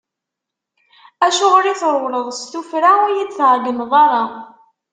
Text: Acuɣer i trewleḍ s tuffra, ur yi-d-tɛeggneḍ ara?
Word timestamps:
Acuɣer 1.25 1.65
i 1.67 1.73
trewleḍ 1.79 2.27
s 2.39 2.41
tuffra, 2.51 2.91
ur 3.05 3.11
yi-d-tɛeggneḍ 3.15 3.91
ara? 4.03 4.23